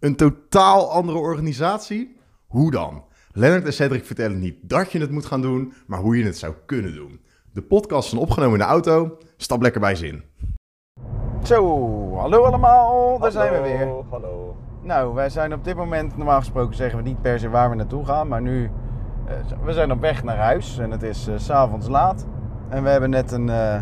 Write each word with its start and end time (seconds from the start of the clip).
Een 0.00 0.16
totaal 0.16 0.90
andere 0.90 1.18
organisatie? 1.18 2.16
Hoe 2.46 2.70
dan? 2.70 3.04
Lennart 3.32 3.64
en 3.64 3.72
Cedric 3.72 4.04
vertellen 4.04 4.38
niet 4.38 4.56
dat 4.62 4.92
je 4.92 4.98
het 4.98 5.10
moet 5.10 5.26
gaan 5.26 5.40
doen, 5.42 5.72
maar 5.86 5.98
hoe 5.98 6.18
je 6.18 6.24
het 6.24 6.38
zou 6.38 6.54
kunnen 6.66 6.94
doen. 6.94 7.20
De 7.52 7.62
podcast 7.62 8.12
is 8.12 8.18
opgenomen 8.18 8.52
in 8.52 8.66
de 8.66 8.70
auto. 8.70 9.18
Stap 9.36 9.62
lekker 9.62 9.80
bij 9.80 9.94
zin. 9.94 10.22
Zo, 11.42 12.14
hallo 12.14 12.42
allemaal, 12.42 13.18
daar 13.18 13.30
zijn 13.30 13.52
we 13.52 13.60
weer. 13.60 13.88
Hallo. 14.10 14.56
Nou, 14.82 15.14
wij 15.14 15.28
zijn 15.28 15.52
op 15.52 15.64
dit 15.64 15.76
moment, 15.76 16.16
normaal 16.16 16.38
gesproken 16.38 16.76
zeggen 16.76 16.98
we 16.98 17.04
niet 17.04 17.22
per 17.22 17.38
se 17.38 17.48
waar 17.48 17.70
we 17.70 17.76
naartoe 17.76 18.04
gaan, 18.04 18.28
maar 18.28 18.42
nu, 18.42 18.70
eh, 19.26 19.34
we 19.64 19.72
zijn 19.72 19.92
op 19.92 20.00
weg 20.00 20.24
naar 20.24 20.36
huis 20.36 20.78
en 20.78 20.90
het 20.90 21.02
is 21.02 21.22
s 21.22 21.44
s'avonds 21.44 21.88
laat. 21.88 22.26
En 22.68 22.82
we 22.82 22.88
hebben 22.88 23.10
net 23.10 23.32
een 23.32 23.48
eh, 23.48 23.80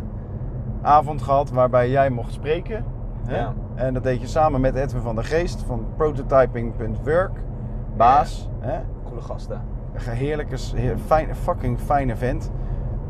avond 0.82 1.22
gehad 1.22 1.50
waarbij 1.50 1.90
jij 1.90 2.10
mocht 2.10 2.32
spreken. 2.32 2.84
Hè? 3.26 3.38
Ja. 3.38 3.54
En 3.74 3.94
dat 3.94 4.02
deed 4.02 4.20
je 4.20 4.26
samen 4.26 4.60
met 4.60 4.74
Edwin 4.74 5.02
van 5.02 5.14
der 5.14 5.24
Geest 5.24 5.62
van 5.66 5.86
prototyping.work, 5.96 7.30
baas. 7.96 8.48
Hè? 8.60 8.80
Coole 9.04 9.20
gasten. 9.20 9.60
Een 9.92 10.12
heerlijke, 10.12 10.56
fijn, 11.06 11.36
fucking 11.36 11.78
fijne 11.80 12.16
vent. 12.16 12.50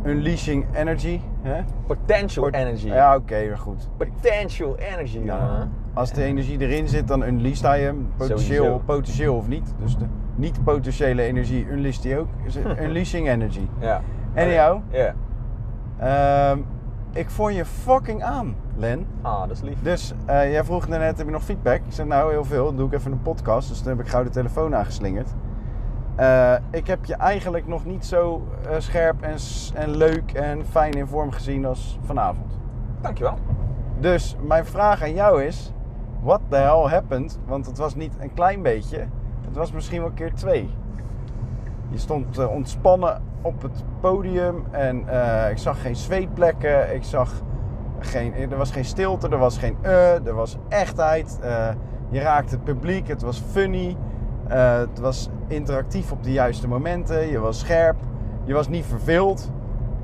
Unleashing 0.05 0.67
Energy. 0.73 1.21
Hè? 1.43 1.63
Potential 1.87 2.51
energy. 2.51 2.87
Ja, 2.87 3.17
oké, 3.17 3.57
goed. 3.57 3.89
Potential 3.97 4.77
energy, 4.77 5.19
Ja. 5.19 5.69
Als 5.95 6.13
de 6.13 6.23
energie 6.23 6.61
erin 6.61 6.89
zit, 6.89 7.09
dan 7.09 7.23
unleasht 7.23 7.63
hij 7.63 7.81
hem. 7.83 8.09
Potentieel, 8.17 8.83
potentieel 8.85 9.37
of 9.37 9.49
niet. 9.49 9.75
Dus 9.79 9.97
de 9.97 10.05
niet-potentiële 10.35 11.23
energie 11.23 11.67
unleasht 11.67 12.05
hij 12.05 12.19
ook. 12.19 12.29
Is 12.45 12.57
unleashing 12.85 13.29
energy. 13.29 13.69
Ja. 13.79 14.01
Anyhow. 14.37 14.81
Ja. 14.91 15.15
Ehm, 15.99 16.59
ik 17.13 17.31
vond 17.31 17.55
je 17.55 17.65
fucking 17.65 18.23
aan, 18.23 18.55
Len. 18.77 19.07
Ah, 19.23 19.41
dat 19.41 19.51
is 19.51 19.61
lief. 19.61 19.83
Dus 19.83 20.13
eh, 20.27 20.51
jij 20.51 20.65
vroeg 20.65 20.89
net, 20.89 21.19
heb 21.19 21.27
je 21.27 21.33
nog 21.33 21.43
feedback? 21.43 21.81
Ik 21.87 21.93
zei, 21.93 22.09
nou 22.09 22.31
heel 22.31 22.45
veel. 22.45 22.65
Dan 22.65 22.77
doe 22.77 22.87
ik 22.87 22.93
even 22.93 23.13
een 23.13 23.23
podcast. 23.23 23.69
Dus 23.69 23.79
toen 23.79 23.89
heb 23.89 24.01
ik 24.01 24.09
gauw 24.09 24.23
de 24.23 24.31
telefoon 24.31 24.75
aangeslingerd. 24.75 25.31
Eh, 26.17 26.55
ik 26.71 26.87
heb 26.87 27.05
je 27.05 27.15
eigenlijk 27.15 27.67
nog 27.67 27.85
niet 27.85 28.07
zo 28.07 28.47
eh, 28.69 28.75
scherp 28.79 29.23
en, 29.23 29.37
en 29.75 29.97
leuk 29.97 30.33
en 30.33 30.67
fijn 30.67 30.93
in 30.93 31.07
vorm 31.07 31.31
gezien 31.31 31.67
als 31.67 31.99
vanavond. 32.05 32.59
Dankjewel. 33.01 33.39
Dus 34.01 34.37
mijn 34.41 34.65
vraag 34.65 35.03
aan 35.03 35.15
jou 35.15 35.43
is: 35.43 35.73
what 36.23 36.41
the 36.49 36.57
hell 36.57 36.91
happened? 36.91 37.39
Want 37.47 37.67
het 37.67 37.79
was 37.79 37.95
niet 37.95 38.15
een 38.19 38.35
klein 38.35 38.63
beetje, 38.63 38.99
het 39.47 39.57
was 39.57 39.73
misschien 39.73 40.01
wel 40.01 40.11
keer 40.11 40.35
twee. 40.35 40.71
Je 41.91 41.99
stond 41.99 42.47
ontspannen 42.47 43.23
op 43.41 43.63
het 43.63 43.85
podium 44.01 44.65
en 44.71 44.99
ik 45.51 45.59
zag 45.59 45.83
geen 45.83 45.97
zweetplekken, 45.97 46.95
ik 46.95 47.03
zag 47.05 47.43
geen, 48.05 48.35
er 48.51 48.57
was 48.57 48.71
geen 48.71 48.85
stilte, 48.85 49.29
er 49.29 49.39
was 49.39 49.59
geen 49.59 49.77
eh, 49.83 50.27
er 50.27 50.35
was 50.35 50.57
echtheid. 50.69 51.39
eh, 51.43 51.69
je 52.11 52.21
raakte 52.21 52.55
het 52.55 52.65
publiek, 52.65 53.09
het 53.09 53.23
was 53.23 53.43
funny, 53.51 53.97
eh, 54.49 54.77
het 54.79 54.99
was 55.01 55.29
interactief 55.49 56.13
op 56.13 56.23
de 56.23 56.33
juiste 56.33 56.69
momenten, 56.69 57.27
je 57.29 57.39
was 57.39 57.59
scherp, 57.59 57.97
je 58.45 58.55
was 58.55 58.69
niet 58.69 58.85
verveeld. 58.87 59.51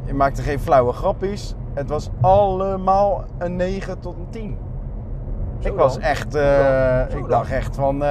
Je 0.04 0.14
maakte 0.14 0.42
geen 0.42 0.58
flauwe 0.60 0.92
grappies. 0.92 1.54
Het 1.74 1.88
was 1.88 2.10
allemaal 2.20 3.24
een 3.38 3.56
9 3.56 4.00
tot 4.00 4.16
een 4.16 4.26
10. 4.30 4.58
Zo 5.58 5.68
ik 5.68 5.74
was 5.74 5.94
dan. 5.94 6.02
echt, 6.02 6.34
eh. 6.34 7.00
Zo 7.10 7.16
ik 7.16 7.20
dan. 7.20 7.28
dacht 7.28 7.50
echt 7.50 7.76
van, 7.76 8.02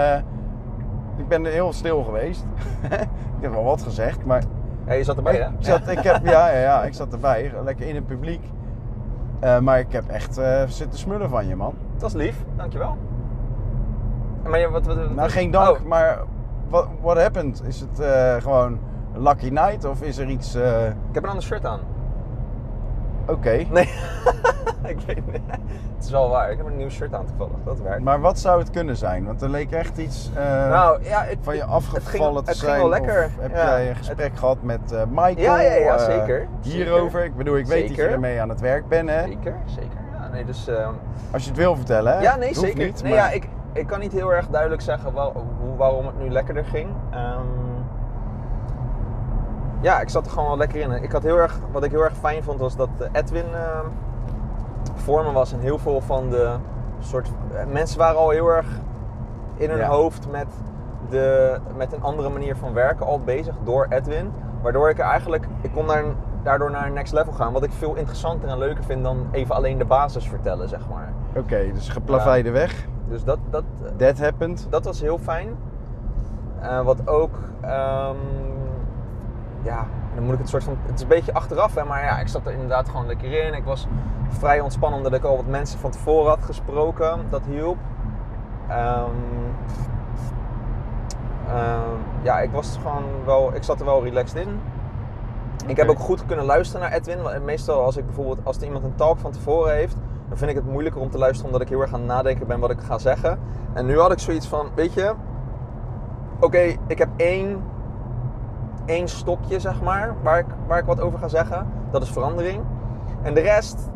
ik 1.18 1.28
ben 1.28 1.46
heel 1.46 1.74
stil 1.74 2.04
geweest. 2.04 2.46
ik 3.38 3.42
heb 3.42 3.52
wel 3.52 3.64
wat 3.64 3.82
gezegd, 3.82 4.26
maar 4.26 4.44
Ja, 4.88 4.94
je 4.94 5.04
zat 5.04 5.18
erbij, 5.18 5.36
hè? 5.36 5.46
ik, 5.48 5.52
zat, 5.60 5.88
ik, 5.88 6.00
heb, 6.00 6.26
ja, 6.26 6.50
ja, 6.52 6.60
ja, 6.60 6.84
ik 6.90 6.94
zat 6.94 7.14
erbij, 7.14 7.52
lekker 7.64 7.88
in 7.88 7.96
het 7.96 8.06
publiek. 8.08 8.44
Eh, 9.40 9.60
maar 9.60 9.80
ik 9.80 9.92
heb 9.92 10.08
echt 10.08 10.38
eh, 10.38 10.64
zitten 10.68 11.00
smullen 11.00 11.30
van 11.30 11.48
je, 11.48 11.56
man. 11.56 11.74
Dat 11.98 12.10
is 12.10 12.16
lief. 12.16 12.44
Dankjewel. 12.58 12.98
Maar 14.44 14.60
je, 14.60 14.70
wat, 14.70 14.86
wat, 14.86 14.96
wat- 14.96 15.16
Nou, 15.16 15.30
geen 15.30 15.52
dank, 15.52 15.78
Oh, 15.78 15.86
maar 15.86 16.20
what, 16.70 16.88
what 17.02 17.18
happened? 17.18 17.62
Is 17.66 17.80
het 17.80 18.00
eh, 18.00 18.36
gewoon 18.36 18.80
een 19.14 19.22
lucky 19.24 19.50
night 19.50 19.86
of 19.86 20.02
is 20.02 20.18
er 20.18 20.30
iets... 20.30 20.56
ik 20.56 20.62
heb 21.12 21.24
een 21.24 21.30
ander 21.30 21.44
shirt 21.44 21.66
aan. 21.66 21.80
Oké. 23.30 23.64
Nee. 23.70 23.90
ik 24.96 24.98
weet 25.06 25.26
niet. 25.32 25.42
Het 25.96 26.04
is 26.06 26.12
wel 26.12 26.30
waar. 26.30 26.52
Ik 26.52 26.58
heb 26.58 26.66
een 26.68 26.78
nieuw 26.78 26.90
shirt 26.90 27.14
aan 27.14 27.26
toevallig. 27.26 27.54
Dat 27.66 27.80
werkt. 27.80 28.04
Maar 28.04 28.20
wat 28.22 28.40
zou 28.40 28.60
het 28.60 28.70
kunnen 28.70 28.96
zijn? 28.98 29.26
Want 29.26 29.42
er 29.42 29.50
leek 29.50 29.72
echt 29.72 29.98
iets... 29.98 30.30
eh, 30.36 30.44
nou, 30.70 31.04
ja, 31.04 31.24
ik, 31.24 31.38
van 31.42 31.56
je 31.56 31.62
het 31.62 31.70
afgevallen 31.70 32.34
ging, 32.34 32.44
te 32.46 32.50
het 32.50 32.60
zijn? 32.60 32.72
ging 32.72 32.82
wel 32.90 33.00
lekker. 33.00 33.26
Of 33.26 33.42
heb 33.42 33.52
Ja, 33.56 33.58
jij 33.78 33.90
een 33.90 33.96
gesprek 33.96 34.32
gehad 34.38 34.58
met 34.62 34.92
eh, 34.92 35.02
Michael? 35.10 35.38
Ja, 35.40 35.62
ja, 35.62 35.74
ja, 35.74 35.96
eh, 35.96 36.06
zeker. 36.06 36.48
Hierover? 36.62 37.24
Ik 37.24 37.36
bedoel, 37.36 37.58
ik 37.58 37.66
weet 37.66 37.88
dat 37.88 37.96
je 37.98 38.04
ermee 38.08 38.42
aan 38.42 38.50
het 38.50 38.60
werk 38.60 38.88
bent, 38.88 39.10
hè? 39.10 39.24
Zeker, 39.24 39.56
zeker. 39.66 40.00
Ja, 40.20 40.28
nee, 40.28 40.46
dus... 40.46 40.68
ehm, 40.68 40.94
Als 41.32 41.44
je 41.44 41.50
het 41.50 41.58
wil 41.60 41.76
vertellen, 41.76 42.14
hè? 42.14 42.22
Ja, 42.22 42.36
nee, 42.36 42.48
Het 42.48 42.58
zeker. 42.58 42.86
Niet, 42.86 43.04
nee, 43.04 43.12
maar- 43.14 43.22
ja, 43.22 43.30
ik, 43.32 43.48
ik 43.74 43.88
kan 43.88 44.00
niet 44.00 44.12
heel 44.12 44.34
erg 44.34 44.48
duidelijk 44.48 44.82
zeggen 44.82 45.14
waar- 45.14 45.32
waarom 45.78 46.06
het 46.06 46.20
nu 46.20 46.30
lekkerder 46.30 46.66
ging. 46.66 46.90
Ehm, 47.12 47.38
ja, 49.82 50.00
ik 50.02 50.10
zat 50.10 50.26
er 50.26 50.32
gewoon 50.32 50.48
wel 50.48 50.58
lekker 50.58 50.80
in. 50.82 50.92
Ik 50.92 51.12
had 51.12 51.24
heel 51.24 51.38
erg, 51.38 51.60
wat 51.72 51.84
ik 51.84 51.92
heel 51.92 52.04
erg 52.04 52.16
fijn 52.18 52.44
vond 52.44 52.60
was 52.60 52.76
dat 52.76 52.90
eh, 53.00 53.08
Edwin 53.12 53.54
ehm, 53.54 53.86
voor 54.96 55.24
me 55.24 55.32
was 55.32 55.54
en 55.54 55.60
heel 55.60 55.78
veel 55.78 56.02
van 56.02 56.30
de 56.30 56.56
soort 57.00 57.32
eh, 57.54 57.66
mensen 57.66 57.98
waren 58.00 58.18
al 58.20 58.30
heel 58.30 58.48
erg 58.48 58.68
in 59.58 59.70
hun 59.70 59.78
Ja. 59.80 59.88
hoofd 59.88 60.32
met, 60.32 60.48
de, 61.10 61.58
met 61.76 61.94
een 61.94 62.02
andere 62.04 62.30
manier 62.30 62.56
van 62.56 62.74
werken 62.74 63.06
al 63.06 63.20
bezig 63.20 63.56
door 63.64 63.86
Edwin. 63.90 64.32
Waardoor 64.62 64.90
ik 64.90 65.00
eigenlijk, 65.00 65.48
ik 65.62 65.72
kon 65.74 65.88
daar, 65.88 66.04
daardoor 66.44 66.72
naar 66.72 66.86
een 66.86 66.94
next 66.94 67.14
level 67.14 67.34
gaan. 67.34 67.54
Wat 67.54 67.64
ik 67.64 67.72
veel 67.72 67.96
interessanter 67.96 68.50
en 68.50 68.58
leuker 68.58 68.84
vind 68.84 69.04
dan 69.04 69.28
even 69.32 69.56
alleen 69.56 69.78
de 69.78 69.86
basis 69.86 70.28
vertellen, 70.28 70.70
zeg 70.70 70.82
maar. 70.90 71.14
Oké, 71.36 71.72
dus 71.74 71.90
geplaveide 71.90 72.52
weg. 72.52 72.88
Dus 73.08 73.24
dat, 73.24 73.40
dat, 73.50 73.64
That 73.98 74.20
happened. 74.20 74.68
dat 74.70 74.86
was 74.86 75.02
heel 75.02 75.18
fijn. 75.18 75.56
Eh, 76.62 76.82
wat 76.82 77.08
ook, 77.08 77.36
ehm, 77.62 78.16
ja, 79.62 79.88
dan 80.16 80.24
moet 80.24 80.34
ik 80.34 80.40
het 80.40 80.50
soort 80.50 80.64
van, 80.64 80.78
het 80.86 80.96
is 80.96 81.02
een 81.02 81.08
beetje 81.08 81.34
achteraf, 81.34 81.76
hè, 81.76 81.84
maar 81.84 82.04
ja, 82.04 82.20
ik 82.20 82.28
zat 82.28 82.46
er 82.46 82.52
inderdaad 82.52 82.90
gewoon 82.90 83.08
lekker 83.08 83.46
in. 83.46 83.54
Ik 83.54 83.64
was 83.64 83.88
vrij 84.30 84.60
ontspannen 84.60 84.98
omdat 84.98 85.14
ik 85.14 85.24
al 85.24 85.36
wat 85.36 85.46
mensen 85.46 85.80
van 85.80 85.92
tevoren 85.92 86.30
had 86.30 86.44
gesproken. 86.44 87.26
Dat 87.30 87.42
hielp. 87.50 87.78
Ehm, 88.68 89.12
ehm, 91.48 91.98
ja, 92.22 92.40
ik 92.40 92.52
was 92.52 92.78
gewoon 92.82 93.04
wel, 93.26 93.56
ik 93.56 93.64
zat 93.64 93.80
er 93.80 93.86
wel 93.86 94.04
relaxed 94.04 94.46
in. 94.46 94.60
Ik 95.68 95.78
heb 95.78 95.90
ook 95.90 96.00
goed 96.00 96.26
kunnen 96.26 96.46
luisteren 96.46 96.82
naar 96.82 96.92
Edwin. 97.00 97.22
want 97.22 97.44
Meestal 97.44 97.84
als 97.84 97.98
ik 97.98 98.06
bijvoorbeeld 98.06 98.40
als 98.44 98.58
er 98.58 98.64
iemand 98.64 98.84
een 98.84 98.96
talk 98.96 99.20
van 99.20 99.32
tevoren 99.32 99.74
heeft, 99.74 99.96
dan 100.28 100.38
vind 100.38 100.50
ik 100.50 100.56
het 100.56 100.66
moeilijker 100.66 101.02
om 101.02 101.10
te 101.10 101.18
luisteren 101.18 101.46
omdat 101.46 101.62
ik 101.62 101.70
heel 101.70 101.82
erg 101.82 101.94
aan 101.94 102.00
het 102.00 102.10
nadenken 102.10 102.48
ben 102.48 102.60
wat 102.60 102.70
ik 102.70 102.80
ga 102.80 102.98
zeggen. 102.98 103.40
En 103.74 103.86
nu 103.86 104.00
had 104.00 104.12
ik 104.12 104.20
zoiets 104.20 104.48
van, 104.48 104.68
weet 104.76 104.94
je, 104.94 105.14
oké, 106.40 106.76
ik 106.88 106.98
heb 106.98 107.10
één, 107.16 107.64
één 108.90 109.08
stokje 109.08 109.60
zeg 109.60 109.82
maar, 109.82 110.14
waar 110.24 110.40
ik, 110.40 110.46
waar 110.68 110.80
ik 110.80 110.86
wat 110.86 111.02
over 111.02 111.20
ga 111.20 111.28
zeggen. 111.28 111.68
Dat 111.92 112.02
is 112.02 112.12
verandering. 112.12 112.62
En 113.22 113.34
de 113.34 113.40
rest, 113.42 113.90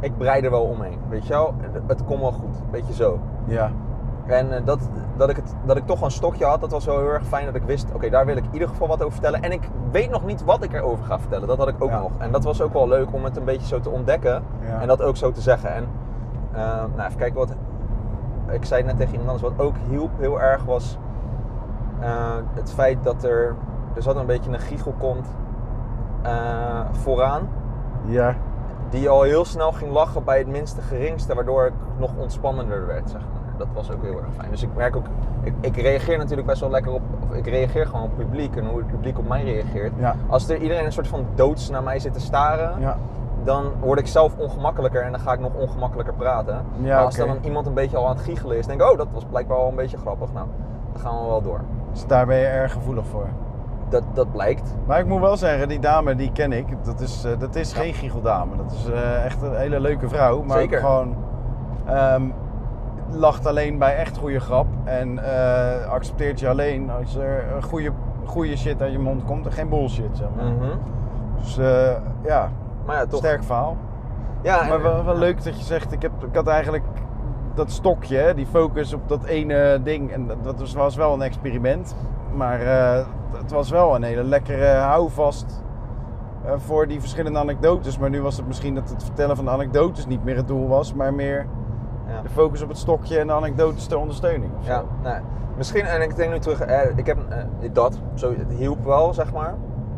ik 0.00 0.16
breid 0.18 0.44
er 0.44 0.50
wel 0.50 0.62
omheen, 0.64 0.98
weet 1.08 1.26
je 1.26 1.32
wel. 1.32 1.54
Het- 1.86 2.04
komt 2.04 2.20
wel 2.20 2.32
goed, 2.32 2.56
weet 2.70 2.86
je 2.86 2.92
zo. 2.94 3.18
Ja. 3.44 3.70
En 4.26 4.52
eh, 4.56 4.60
dat, 4.64 4.78
dat, 5.16 5.30
ik 5.30 5.36
het, 5.36 5.54
dat 5.64 5.76
ik 5.76 5.86
toch 5.86 6.00
een 6.02 6.10
stokje 6.10 6.44
had, 6.44 6.60
dat 6.60 6.70
was 6.70 6.84
wel 6.84 6.98
heel 6.98 7.08
erg 7.12 7.26
fijn. 7.26 7.44
Dat 7.46 7.54
ik 7.54 7.62
wist, 7.62 7.86
oké, 7.94 8.10
daar 8.10 8.26
wil 8.26 8.36
ik 8.36 8.44
in 8.44 8.52
ieder 8.52 8.68
geval 8.68 8.88
wat 8.88 9.00
over 9.00 9.12
vertellen. 9.12 9.42
En 9.42 9.52
ik 9.52 9.68
weet 9.90 10.10
nog 10.10 10.24
niet 10.24 10.44
wat 10.44 10.62
ik 10.62 10.72
erover 10.72 11.04
ga 11.04 11.18
vertellen. 11.18 11.48
Dat 11.48 11.58
had 11.58 11.68
ik 11.68 11.82
ook 11.82 11.90
Ja. 11.90 11.98
nog. 12.00 12.10
En 12.18 12.32
dat 12.32 12.44
was 12.44 12.60
ook 12.62 12.72
wel 12.72 12.88
leuk 12.88 13.12
om 13.12 13.24
het 13.24 13.36
een 13.36 13.44
beetje 13.44 13.66
zo 13.66 13.80
te 13.80 13.90
ontdekken. 13.90 14.42
Ja. 14.60 14.80
En 14.80 14.86
dat 14.86 15.02
ook 15.02 15.16
zo 15.16 15.30
te 15.32 15.40
zeggen. 15.40 15.74
En 15.74 15.86
eh, 16.52 16.60
nou, 16.96 17.00
even 17.06 17.16
kijken 17.18 17.38
wat... 17.38 17.54
Ik 18.50 18.64
zei 18.64 18.80
het 18.82 18.86
net 18.90 18.96
tegen 19.00 19.18
iemand 19.20 19.30
anders. 19.42 19.56
Wat 19.56 19.66
ook 19.66 19.74
hielp 19.88 20.10
heel 20.18 20.40
erg 20.40 20.64
was... 20.64 20.98
eh, 22.00 22.08
het 22.54 22.72
feit 22.72 22.98
dat 23.04 23.24
er... 23.24 23.54
Er 23.94 24.02
zat 24.02 24.16
een 24.16 24.26
beetje 24.26 24.50
een 24.50 24.58
giechelkont 24.60 25.26
eh, 26.22 26.30
vooraan 26.90 27.48
Ja. 28.04 28.34
die 28.90 29.08
al 29.08 29.22
heel 29.22 29.44
snel 29.44 29.72
ging 29.72 29.92
lachen 29.92 30.24
bij 30.24 30.38
het 30.38 30.46
minste 30.46 30.80
geringste, 30.80 31.34
waardoor 31.34 31.66
ik 31.66 31.72
nog 31.98 32.10
ontspannender 32.18 32.86
werd, 32.86 33.10
zeg 33.10 33.20
maar. 33.20 33.42
Dat 33.58 33.66
was 33.74 33.90
ook 33.90 34.02
heel 34.02 34.16
erg 34.16 34.32
fijn. 34.36 34.50
Dus 34.50 34.62
ik 34.62 34.68
merk 34.76 34.96
ook, 34.96 35.06
ik, 35.42 35.54
ik 35.60 35.76
reageer 35.76 36.18
natuurlijk 36.18 36.46
best 36.46 36.60
wel 36.60 36.70
lekker 36.70 36.92
op, 36.92 37.00
of 37.22 37.36
ik 37.36 37.46
reageer 37.46 37.86
gewoon 37.86 38.02
op 38.02 38.16
het 38.16 38.26
publiek 38.26 38.56
en 38.56 38.66
hoe 38.66 38.78
het 38.78 38.86
publiek 38.86 39.18
op 39.18 39.28
mij 39.28 39.44
reageert. 39.44 39.92
Ja. 39.96 40.14
Als 40.28 40.48
er 40.48 40.56
iedereen 40.56 40.84
een 40.84 40.92
soort 40.92 41.08
van 41.08 41.26
doods 41.34 41.70
naar 41.70 41.82
mij 41.82 41.98
zit 41.98 42.12
te 42.12 42.20
staren, 42.20 42.80
Ja. 42.80 42.96
dan 43.44 43.64
word 43.80 43.98
ik 43.98 44.06
zelf 44.06 44.36
ongemakkelijker 44.38 45.02
en 45.02 45.10
dan 45.10 45.20
ga 45.20 45.32
ik 45.32 45.40
nog 45.40 45.54
ongemakkelijker 45.54 46.14
praten. 46.14 46.64
Ja, 46.76 46.94
maar 46.96 47.04
als 47.04 47.16
dan 47.16 47.36
iemand 47.42 47.66
een 47.66 47.74
beetje 47.74 47.96
al 47.96 48.08
aan 48.08 48.14
het 48.16 48.24
giechelen 48.24 48.56
is, 48.58 48.66
denk 48.66 48.80
ik, 48.82 48.90
oh, 48.90 48.98
dat 48.98 49.08
was 49.12 49.24
blijkbaar 49.24 49.56
al 49.58 49.68
een 49.68 49.74
beetje 49.76 49.96
grappig. 49.98 50.32
Nou, 50.32 50.46
dan 50.92 51.00
gaan 51.02 51.20
we 51.22 51.26
wel 51.26 51.42
door. 51.42 51.60
Dus 51.92 52.06
daar 52.06 52.26
ben 52.26 52.36
je 52.36 52.46
erg 52.46 52.72
gevoelig 52.72 53.06
voor. 53.06 53.26
Dat, 53.88 54.02
dat 54.14 54.32
blijkt. 54.32 54.74
Maar 54.86 54.98
ik 54.98 55.06
moet 55.06 55.20
wel 55.20 55.36
zeggen, 55.36 55.68
die 55.68 55.78
dame 55.78 56.14
die 56.14 56.32
ken 56.32 56.52
ik. 56.52 56.66
Dat 56.84 57.00
is, 57.00 57.24
eh, 57.24 57.38
dat 57.38 57.54
is 57.54 57.72
geen 57.72 57.94
giecheldame. 57.94 58.56
Dat 58.56 58.72
is 58.72 58.86
eh, 58.90 59.24
echt 59.24 59.42
een 59.42 59.56
hele 59.56 59.80
leuke 59.80 60.08
vrouw. 60.08 60.42
Maar 60.42 60.58
Zeker. 60.58 60.78
gewoon 60.80 61.14
ehm, 61.86 62.22
lacht 63.10 63.46
alleen 63.46 63.78
bij 63.78 63.96
echt 63.96 64.16
goede 64.16 64.40
grap. 64.40 64.66
En 64.84 65.18
eh, 65.18 65.90
accepteert 65.90 66.40
je 66.40 66.48
alleen 66.48 66.90
als 66.90 67.16
er 67.16 67.44
goede, 67.62 67.90
goede 68.24 68.56
shit 68.56 68.82
uit 68.82 68.92
je 68.92 68.98
mond 68.98 69.24
komt 69.24 69.46
en 69.46 69.52
geen 69.52 69.68
bullshit. 69.68 70.16
Zeg 70.16 70.26
maar. 70.36 70.44
Mhm. 70.44 70.76
Dus 71.38 71.54
ja, 72.24 72.50
Maar 72.86 72.96
ja, 72.96 73.06
toch. 73.06 73.18
sterk 73.18 73.44
verhaal. 73.44 73.76
Ja, 74.42 74.64
maar 74.68 74.82
wel, 74.82 75.04
wel 75.04 75.16
leuk 75.16 75.44
dat 75.44 75.58
je 75.58 75.64
zegt, 75.64 75.92
ik, 75.92 76.02
heb, 76.02 76.12
ik 76.28 76.34
had 76.34 76.46
eigenlijk 76.46 76.84
dat 77.54 77.70
stokje, 77.70 78.32
die 78.34 78.46
focus 78.46 78.92
op 78.94 79.08
dat 79.08 79.24
ene 79.24 79.80
ding. 79.82 80.12
En 80.12 80.26
dat- 80.42 80.72
was 80.72 80.96
wel 80.96 81.12
een 81.14 81.22
experiment. 81.22 81.96
Maar 82.34 82.60
eh, 82.60 83.04
het 83.36 83.50
was 83.50 83.70
wel 83.70 83.94
een 83.94 84.02
hele 84.02 84.24
lekkere 84.24 84.66
houvast 84.74 85.62
eh, 86.44 86.52
voor 86.56 86.86
die 86.86 87.00
verschillende 87.00 87.38
anekdotes. 87.38 87.98
Maar 87.98 88.10
nu 88.10 88.22
was 88.22 88.36
het 88.36 88.46
misschien 88.46 88.74
dat 88.74 88.90
het 88.90 89.04
vertellen 89.04 89.36
van 89.36 89.44
de 89.44 89.50
anekdotes 89.50 90.06
niet 90.06 90.24
meer 90.24 90.36
het 90.36 90.48
doel 90.48 90.68
was, 90.68 90.94
maar 90.94 91.14
meer 91.14 91.46
Ja. 92.08 92.22
de 92.22 92.28
focus 92.28 92.62
op 92.62 92.68
het 92.68 92.78
stokje 92.78 93.18
en 93.18 93.26
de 93.26 93.32
anekdotes 93.32 93.86
ter 93.86 93.98
ondersteuning. 93.98 94.52
Ja, 94.60 94.82
nee. 95.02 95.18
Misschien, 95.56 95.84
en 95.84 96.02
ik 96.02 96.16
denk 96.16 96.32
nu 96.32 96.38
terug, 96.38 96.60
eh, 96.60 96.96
ik 96.96 97.06
heb 97.06 97.18
eh, 97.28 97.38
dat, 97.72 97.98
zo, 98.14 98.30
het 98.38 98.52
hielp 98.52 98.84
wel, 98.84 99.14
zeg 99.14 99.32
maar. 99.32 99.54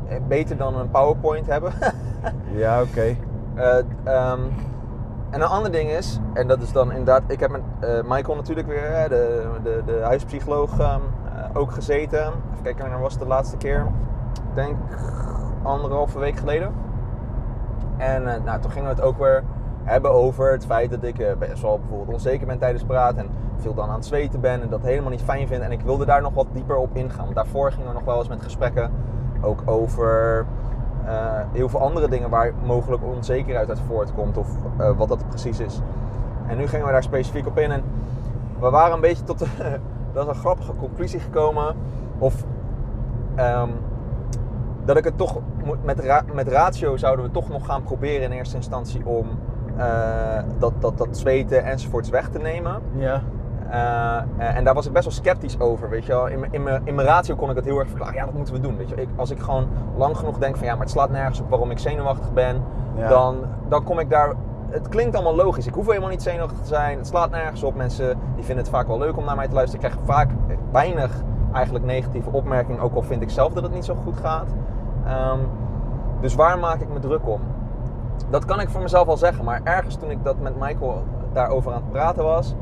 Eh, 0.08 0.16
Beter 0.28 0.56
dan 0.56 0.76
een 0.78 0.90
PowerPoint 0.90 1.46
hebben. 1.46 1.72
ja 2.64 2.82
oké. 2.82 3.16
Eh, 3.54 3.78
ehm, 4.04 4.40
en 5.30 5.40
een 5.40 5.48
ander 5.48 5.72
ding 5.72 5.90
is, 5.90 6.20
en 6.32 6.48
dat 6.48 6.62
is 6.62 6.72
dan 6.72 6.90
inderdaad, 6.90 7.22
ik 7.26 7.40
heb 7.40 7.50
met 7.50 7.62
Michael 8.08 8.36
natuurlijk 8.36 8.66
weer, 8.66 9.06
de, 9.08 9.46
de, 9.62 9.82
de 9.86 10.00
huispsycholoog, 10.02 10.78
ehm, 10.78 10.90
eh, 11.24 11.25
ook 11.56 11.72
gezeten. 11.72 12.22
Even 12.22 12.62
kijken, 12.62 12.82
wanneer 12.82 13.00
was 13.00 13.12
het 13.12 13.22
de 13.22 13.28
laatste 13.28 13.56
keer? 13.56 13.86
Denk 14.54 14.76
anderhalve 15.62 16.18
week 16.18 16.36
geleden. 16.36 16.72
En 17.96 18.34
eh, 18.34 18.42
nou, 18.44 18.60
toen 18.60 18.70
gingen 18.70 18.88
we 18.88 18.94
het 18.94 19.04
ook 19.04 19.18
weer 19.18 19.44
hebben 19.84 20.10
over 20.10 20.52
het 20.52 20.66
feit 20.66 20.90
dat 20.90 21.02
ik 21.02 21.18
eh, 21.18 21.36
best 21.36 21.62
wel 21.62 21.78
bijvoorbeeld 21.78 22.12
onzeker 22.12 22.46
ben 22.46 22.58
tijdens 22.58 22.84
praten 22.84 23.18
en 23.18 23.28
veel 23.56 23.74
dan 23.74 23.88
aan 23.88 23.94
het 23.94 24.06
zweten 24.06 24.40
ben 24.40 24.62
en 24.62 24.68
dat 24.68 24.82
helemaal 24.82 25.10
niet 25.10 25.22
fijn 25.22 25.46
vind. 25.46 25.62
En 25.62 25.72
ik 25.72 25.80
wilde 25.80 26.04
daar 26.04 26.22
nog 26.22 26.34
wat 26.34 26.46
dieper 26.52 26.76
op 26.76 26.96
ingaan. 26.96 27.28
Daarvoor 27.34 27.72
gingen 27.72 27.88
we 27.88 27.94
nog 27.94 28.04
wel 28.04 28.18
eens 28.18 28.28
met 28.28 28.42
gesprekken 28.42 28.90
ook 29.40 29.62
over 29.64 30.46
eh, 31.04 31.14
heel 31.52 31.68
veel 31.68 31.80
andere 31.80 32.08
dingen 32.08 32.30
waar 32.30 32.52
mogelijk 32.64 33.02
onzekerheid 33.04 33.68
uit 33.68 33.80
voortkomt 33.86 34.36
of 34.36 34.48
wat 34.96 35.08
dat 35.08 35.28
precies 35.28 35.60
is. 35.60 35.80
En 36.46 36.56
nu 36.56 36.66
gingen 36.66 36.86
we 36.86 36.92
daar 36.92 37.02
specifiek 37.02 37.46
op 37.46 37.58
in 37.58 37.70
en 37.70 37.82
we 38.58 38.70
waren 38.70 38.94
een 38.94 39.00
beetje 39.00 39.24
tot 39.24 39.38
de, 39.38 39.78
dat 40.16 40.28
is 40.28 40.34
een 40.34 40.40
grappige 40.40 40.74
conclusie 40.74 41.20
gekomen. 41.20 41.74
Of 42.18 42.44
ehm, 43.34 43.68
dat 44.84 44.96
ik 44.96 45.04
het 45.04 45.18
toch 45.18 45.36
met, 45.84 46.00
ra- 46.00 46.24
met 46.34 46.48
ratio 46.48 46.96
zouden 46.96 47.24
we 47.24 47.30
toch 47.30 47.48
nog 47.48 47.66
gaan 47.66 47.82
proberen 47.82 48.22
in 48.22 48.30
eerste 48.32 48.56
instantie 48.56 49.06
om 49.06 49.26
eh, 49.76 49.84
dat, 50.58 50.72
dat, 50.78 50.98
dat 50.98 51.16
zweten 51.18 51.64
enzovoorts 51.64 52.08
weg 52.10 52.28
te 52.28 52.38
nemen. 52.38 52.80
Ja. 52.96 53.22
Eh, 53.70 54.56
en 54.56 54.64
daar 54.64 54.74
was 54.74 54.86
ik 54.86 54.92
best 54.92 55.04
wel 55.04 55.14
sceptisch 55.14 55.60
over, 55.60 55.88
weet 55.90 56.04
je 56.06 56.12
wel. 56.12 56.26
In, 56.26 56.40
mijn- 56.40 56.52
in, 56.52 56.62
mijn- 56.62 56.80
in 56.84 56.94
mijn 56.94 57.06
ratio 57.08 57.34
kon 57.36 57.50
ik 57.50 57.56
het 57.56 57.64
heel 57.64 57.78
erg 57.78 57.88
verklaren. 57.88 58.14
Ja, 58.14 58.24
dat 58.24 58.34
moeten 58.34 58.54
we 58.54 58.60
doen, 58.60 58.76
weet 58.76 58.88
je 58.88 58.94
ik, 58.94 59.08
Als 59.16 59.30
ik 59.30 59.38
gewoon 59.38 59.68
lang 59.96 60.16
genoeg 60.16 60.38
denk 60.38 60.56
van 60.56 60.66
ja, 60.66 60.72
maar 60.72 60.82
het 60.82 60.90
slaat 60.90 61.10
nergens 61.10 61.40
op 61.40 61.48
waarom 61.50 61.70
ik 61.70 61.78
zenuwachtig 61.78 62.32
ben. 62.32 62.62
Ja. 62.96 63.08
Dan, 63.08 63.36
dan 63.68 63.84
kom 63.84 63.98
ik 63.98 64.10
daar... 64.10 64.32
Het 64.76 64.88
klinkt 64.88 65.14
allemaal 65.14 65.36
logisch. 65.36 65.66
Ik 65.66 65.74
hoef 65.74 65.86
helemaal 65.86 66.08
niet 66.08 66.22
zenuwachtig 66.22 66.58
te 66.58 66.66
zijn. 66.66 66.98
Het 66.98 67.06
slaat 67.06 67.30
nergens 67.30 67.62
op. 67.62 67.74
Mensen 67.74 68.18
die 68.34 68.44
vinden 68.44 68.64
het 68.64 68.72
vaak 68.74 68.86
wel 68.86 68.98
leuk 68.98 69.16
om 69.16 69.24
naar 69.24 69.36
mij 69.36 69.48
te 69.48 69.54
luisteren. 69.54 69.84
Ik 69.84 69.90
krijg 69.90 70.06
vaak 70.06 70.30
weinig 70.72 71.22
eigenlijk 71.52 71.84
negatieve 71.84 72.30
opmerkingen. 72.30 72.80
Ook 72.80 72.94
al 72.94 73.02
vind 73.02 73.22
ik 73.22 73.30
zelf 73.30 73.52
dat 73.52 73.62
het 73.62 73.72
niet 73.72 73.84
zo 73.84 73.94
goed 73.94 74.16
gaat. 74.16 74.48
Ehm, 75.06 75.38
dus 76.20 76.34
waar 76.34 76.58
maak 76.58 76.80
ik 76.80 76.88
me 76.88 76.98
druk 76.98 77.28
om? 77.28 77.40
Dat 78.30 78.44
kan 78.44 78.60
ik 78.60 78.68
voor 78.68 78.82
mezelf 78.82 79.06
wel 79.06 79.16
zeggen. 79.16 79.44
Maar 79.44 79.60
ergens 79.64 79.96
toen 79.96 80.10
ik 80.10 80.24
dat 80.24 80.38
met 80.40 80.58
Michael 80.60 81.04
daarover 81.32 81.72
aan 81.72 81.82
het 81.82 81.90
praten 81.90 82.24
was... 82.24 82.54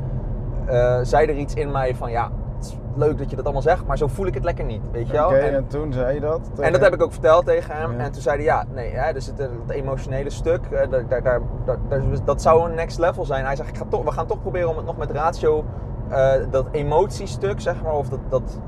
eh, 0.66 0.98
zei 1.02 1.26
er 1.26 1.36
iets 1.36 1.54
in 1.54 1.70
mij 1.70 1.94
van... 1.94 2.10
Ja, 2.10 2.30
is 2.64 2.76
leuk 2.94 3.18
dat 3.18 3.30
je 3.30 3.36
dat 3.36 3.44
allemaal 3.44 3.62
zegt. 3.62 3.86
Maar 3.86 3.98
zo 3.98 4.06
voel 4.06 4.26
ik 4.26 4.34
het 4.34 4.44
lekker 4.44 4.64
niet. 4.64 4.80
Weet 4.92 5.06
je 5.06 5.12
wel? 5.12 5.26
Oké, 5.26 5.36
En- 5.36 5.54
en 5.54 5.66
toen 5.66 5.92
zei 5.92 6.14
je 6.14 6.20
dat? 6.20 6.40
en 6.60 6.72
dat 6.72 6.80
heb 6.80 6.94
ik 6.94 7.02
ook 7.02 7.12
verteld 7.12 7.46
tegen 7.46 7.76
hem. 7.76 7.92
Ja. 7.92 7.98
En 7.98 8.12
toen 8.12 8.22
zei 8.22 8.36
hij, 8.36 8.44
ja, 8.44 8.64
nee, 8.74 8.90
hè, 8.94 9.12
dus 9.12 9.26
het, 9.26 9.48
emotionele 9.68 10.30
stuk, 10.30 10.66
eh, 10.66 10.90
daar, 10.90 11.08
daar, 11.08 11.22
daar, 11.22 11.40
daar- 11.64 11.78
daar- 11.88 12.02
dat 12.24 12.42
zou 12.42 12.68
een 12.68 12.74
next 12.74 12.98
level 12.98 13.24
zijn. 13.24 13.44
Hij 13.44 13.56
zegt, 13.56 13.68
ik 13.68 13.76
ga 13.76 13.84
toch, 13.88 14.04
we 14.04 14.10
gaan 14.12 14.26
toch 14.26 14.40
proberen 14.40 14.68
om 14.68 14.76
het 14.76 14.86
nog 14.86 14.96
met 14.96 15.10
ratio, 15.10 15.64
eh, 16.08 16.32
dat 16.50 16.66
emotiestuk, 16.70 17.60
zeg 17.60 17.82
maar, 17.82 17.92
of 17.94 18.08
dat, 18.08 18.20
dat 18.28 18.60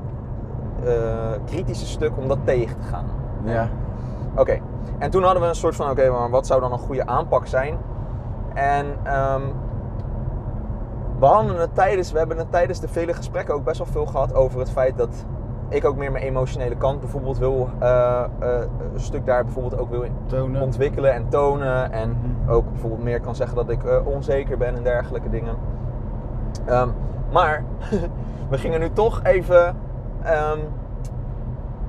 eh, 0.83 0.91
kritische 1.45 1.85
stuk, 1.85 2.17
om 2.17 2.27
dat 2.27 2.37
tegen 2.43 2.77
te 2.79 2.85
gaan. 2.87 3.05
Ja. 3.43 3.69
Oké, 4.35 4.59
en 4.99 5.09
toen 5.09 5.23
hadden 5.23 5.41
we 5.41 5.47
een 5.47 5.55
soort 5.55 5.75
van, 5.75 5.89
oké, 5.89 6.09
maar 6.09 6.29
wat 6.29 6.47
zou 6.47 6.61
dan 6.61 6.71
een 6.71 6.77
goede 6.79 7.05
aanpak 7.05 7.47
zijn? 7.47 7.77
En 8.53 8.85
ehm, 9.03 9.41
het 11.21 11.75
tijdens, 11.75 12.11
we 12.11 12.17
hebben 12.17 12.37
het 12.37 12.51
tijdens 12.51 12.79
de 12.79 12.87
vele 12.87 13.13
gesprekken 13.13 13.53
ook 13.55 13.63
best 13.63 13.77
wel 13.77 13.87
veel 13.87 14.05
gehad 14.05 14.33
over 14.33 14.59
het 14.59 14.71
feit 14.71 14.97
dat 14.97 15.25
ik 15.69 15.85
ook 15.85 15.95
meer 15.95 16.11
mijn 16.11 16.23
emotionele 16.23 16.75
kant 16.75 16.99
bijvoorbeeld 16.99 17.37
wil, 17.37 17.69
eh, 17.79 18.23
eh, 18.39 18.59
een 18.93 18.99
stuk 18.99 19.25
daar 19.25 19.43
bijvoorbeeld 19.43 19.81
ook 19.81 19.89
wil 19.89 20.05
Tonen. 20.25 20.61
ontwikkelen 20.61 21.13
en 21.13 21.29
tonen. 21.29 21.91
En 21.91 22.09
Mhm. 22.09 22.51
ook 22.51 22.69
bijvoorbeeld 22.71 23.03
meer 23.03 23.19
kan 23.19 23.35
zeggen 23.35 23.55
dat 23.55 23.69
ik 23.69 23.83
eh, 23.83 24.07
onzeker 24.07 24.57
ben 24.57 24.75
en 24.75 24.83
dergelijke 24.83 25.29
dingen. 25.29 25.55
Ehm, 26.65 26.89
maar 27.31 27.63
we 28.49 28.57
gingen 28.57 28.79
nu 28.79 28.89
toch 28.93 29.23
even 29.23 29.75
ehm, 30.23 30.59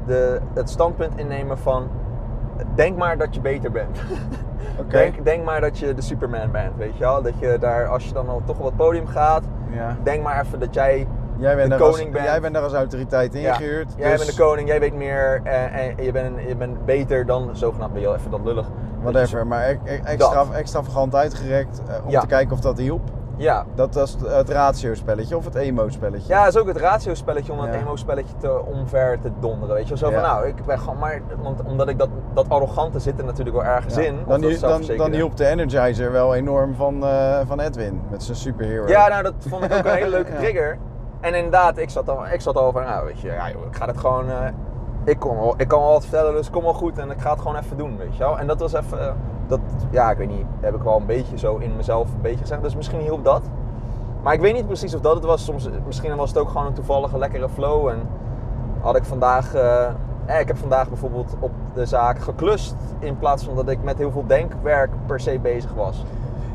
de, 0.06 0.40
het 0.54 0.70
standpunt 0.70 1.16
innemen 1.16 1.58
van 1.58 1.88
denk 2.74 2.96
maar 2.96 3.18
dat 3.18 3.34
je 3.34 3.40
beter 3.40 3.70
bent. 3.70 3.98
Oké. 4.80 4.88
denk, 4.90 5.24
denk 5.24 5.44
maar 5.44 5.60
dat 5.60 5.78
je 5.78 5.94
de 5.94 6.02
Superman 6.02 6.50
bent, 6.50 6.76
weet 6.76 6.92
je 6.92 6.98
wel? 7.04 7.22
Dat 7.22 7.32
je 7.38 7.56
daar, 7.60 7.86
als 7.86 8.04
je 8.04 8.12
dan 8.12 8.28
al 8.28 8.42
toch 8.44 8.58
op 8.58 8.64
het 8.64 8.76
podium 8.76 9.06
gaat, 9.06 9.42
Ja. 9.74 9.96
denk 10.02 10.22
maar 10.22 10.40
even 10.44 10.58
dat 10.60 10.74
jij 10.74 11.06
Jij 11.38 11.56
bent, 11.56 11.70
de 11.70 11.76
als, 11.76 11.90
koning 11.96 12.12
bent. 12.12 12.24
jij 12.24 12.40
bent 12.40 12.54
daar 12.54 12.62
als 12.62 12.72
autoriteit 12.72 13.32
Ja, 13.32 13.38
ingehuurd. 13.48 13.92
Jij 13.96 14.10
dus 14.10 14.24
bent 14.24 14.36
de 14.36 14.42
koning, 14.42 14.68
jij 14.68 14.80
weet 14.80 14.94
meer 14.94 15.40
en, 15.44 15.70
en 15.72 16.04
je, 16.04 16.12
bent, 16.12 16.34
je 16.48 16.56
bent 16.56 16.84
beter 16.84 17.26
dan, 17.26 17.48
zogenaamd 17.52 17.92
ben 17.92 18.00
je 18.00 18.06
wel 18.08 18.16
even 18.16 18.30
dat 18.30 18.40
lullig. 18.44 18.66
Dat 18.66 18.74
je 18.96 19.02
Whatever, 19.12 19.46
maar 19.46 19.68
e- 19.68 19.78
e- 19.84 20.00
extra, 20.04 20.34
Dat. 20.34 20.50
extravagant 20.52 21.14
uitgerekt 21.14 21.82
eh, 21.88 21.94
om 22.04 22.10
Ja. 22.10 22.20
te 22.20 22.26
kijken 22.26 22.52
of 22.52 22.60
dat 22.60 22.78
hielp. 22.78 23.10
Ja, 23.38 23.64
Dat 23.74 23.94
was 23.94 24.16
het, 24.26 24.48
ratio-spelletje 24.50 25.36
of 25.36 25.44
het 25.44 25.54
emo-spelletje. 25.54 26.32
Ja, 26.32 26.44
dat 26.44 26.54
is 26.54 26.60
ook 26.60 26.66
het 26.66 26.76
ratio-spelletje 26.76 27.52
om 27.52 27.58
dat 27.58 27.66
Ja. 27.66 27.80
emo-spelletje 27.80 28.34
te 28.36 28.60
omver 28.64 29.18
te 29.20 29.30
donderen. 29.40 29.74
Weet 29.74 29.82
je, 29.88 29.88
wel. 29.88 29.98
zo 29.98 30.10
van 30.10 30.22
nou, 30.22 30.46
ik 30.46 30.64
ben 30.66 30.78
gewoon 30.78 30.98
maar. 30.98 31.20
Want 31.42 31.62
omdat 31.64 31.88
ik 31.88 31.98
dat, 31.98 32.08
dat 32.34 32.48
arrogante 32.48 32.98
zit 32.98 33.18
er 33.18 33.24
natuurlijk 33.24 33.56
wel 33.56 33.64
ergens 33.64 33.94
Ja. 33.94 34.00
in. 34.00 34.18
Dan, 34.26 34.96
dan, 34.96 35.12
hielp 35.12 35.36
de 35.36 35.46
Energizer 35.46 36.12
wel 36.12 36.34
enorm 36.34 36.74
van, 36.74 37.04
eh, 37.04 37.38
van 37.46 37.60
Edwin 37.60 38.00
met 38.10 38.22
zijn 38.22 38.36
superhero. 38.36 38.86
Ja, 38.88 39.08
nou, 39.08 39.22
dat 39.22 39.34
vond 39.48 39.64
ik 39.64 39.72
ook 39.72 39.84
een 39.84 39.90
hele 39.94 40.08
leuke 40.16 40.32
trigger. 40.36 40.78
En 41.20 41.34
inderdaad, 41.34 41.78
ik 41.78 41.90
zat 41.90 42.08
al, 42.08 42.26
ik 42.32 42.40
zat 42.40 42.56
al 42.56 42.72
van, 42.72 42.82
nou, 42.82 43.06
weet 43.06 43.20
je, 43.20 43.28
ja, 43.28 43.50
joh, 43.50 43.64
ik 43.66 43.76
ga 43.76 43.86
het 43.86 43.98
gewoon. 43.98 44.30
eh, 44.30 44.36
ik, 45.08 45.18
kon 45.18 45.38
wel, 45.38 45.54
ik 45.56 45.68
kan 45.68 45.80
wel 45.80 45.90
wat 45.90 46.02
vertellen, 46.02 46.32
dus 46.32 46.50
kom 46.50 46.62
wel 46.62 46.74
goed 46.74 46.98
en 46.98 47.10
ik 47.10 47.20
ga 47.20 47.30
het 47.30 47.40
gewoon 47.40 47.56
even 47.56 47.76
doen, 47.76 47.96
weet 47.96 48.12
je 48.16 48.18
wel. 48.18 48.38
En 48.38 48.46
dat 48.46 48.60
was 48.60 48.72
even, 48.72 49.00
eh, 49.00 49.12
dat, 49.46 49.60
ja, 49.90 50.10
ik 50.10 50.16
weet 50.18 50.28
niet, 50.28 50.44
heb 50.60 50.74
ik 50.74 50.82
wel 50.82 50.96
een 50.96 51.06
beetje 51.06 51.38
zo 51.38 51.56
in 51.56 51.76
mezelf 51.76 52.12
een 52.12 52.20
beetje 52.20 52.38
gezegd. 52.40 52.62
Dus 52.62 52.76
misschien 52.76 53.00
hielp 53.00 53.24
dat. 53.24 53.42
Maar 54.22 54.34
ik 54.34 54.40
weet 54.40 54.54
niet 54.54 54.66
precies 54.66 54.94
of 54.94 55.00
dat 55.00 55.14
het 55.14 55.24
was. 55.24 55.44
Soms, 55.44 55.68
misschien 55.86 56.16
was 56.16 56.28
het 56.28 56.38
ook 56.38 56.48
gewoon 56.48 56.66
een 56.66 56.72
toevallige 56.72 57.18
lekkere 57.18 57.48
flow. 57.48 57.88
En 57.88 58.08
had 58.80 58.96
ik 58.96 59.04
vandaag, 59.04 59.54
eh, 59.54 59.84
eh, 60.26 60.40
ik 60.40 60.46
heb 60.48 60.56
vandaag 60.56 60.88
bijvoorbeeld 60.88 61.34
op 61.40 61.50
de 61.74 61.86
zaak 61.86 62.18
geklust. 62.18 62.74
In 62.98 63.18
plaats 63.18 63.44
van 63.44 63.54
dat 63.54 63.68
ik 63.68 63.82
met 63.82 63.98
heel 63.98 64.10
veel 64.10 64.26
denkwerk 64.26 64.90
per 65.06 65.20
se 65.20 65.38
bezig 65.42 65.74
was. 65.74 66.04